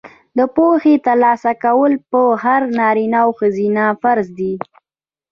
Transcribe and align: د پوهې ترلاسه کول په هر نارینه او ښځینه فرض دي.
د 0.37 0.39
پوهې 0.55 0.95
ترلاسه 1.07 1.51
کول 1.63 1.93
په 2.11 2.21
هر 2.43 2.61
نارینه 2.79 3.17
او 3.23 3.29
ښځینه 3.39 3.83
فرض 4.01 4.27
دي. 4.39 4.53